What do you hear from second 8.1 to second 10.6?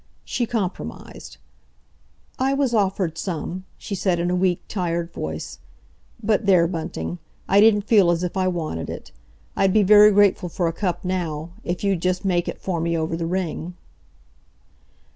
if I wanted it. I'd be very grateful